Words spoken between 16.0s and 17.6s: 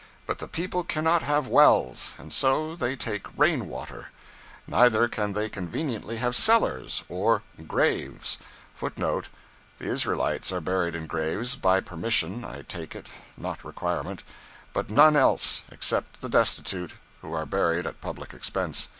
the destitute, who are